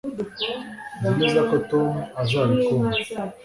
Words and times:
nzi 0.99 1.11
neza 1.19 1.39
ko 1.49 1.55
tom 1.69 1.91
azabikunda 2.21 2.95